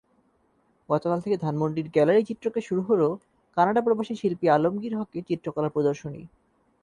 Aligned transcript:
গতকাল 0.89 1.19
থেকে 1.21 1.37
ধানমন্ডির 1.37 1.87
গ্যালারি 1.89 2.21
চিত্রকে 2.23 2.59
শুরু 2.61 2.81
হলো 2.81 3.07
কানাডাপ্রবাসী 3.57 4.13
শিল্পী 4.15 4.45
আলমগীর 4.47 4.93
হকের 4.99 5.23
চিত্রকলা 5.29 5.69
প্রদর্শনী। 5.69 6.21